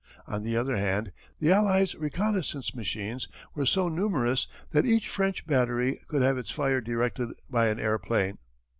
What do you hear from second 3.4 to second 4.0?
were so